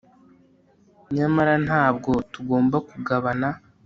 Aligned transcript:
Nyamara 1.15 1.53
ntabwo 1.67 2.11
tugomba 2.33 2.77
kugabana 2.89 3.49